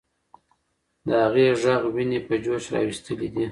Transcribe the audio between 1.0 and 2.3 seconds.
د هغې ږغ ويني